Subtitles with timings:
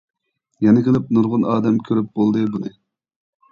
[0.65, 2.75] يەنە كېلىپ نۇرغۇن ئادەم كۆرۈپ بولدى بۇنى.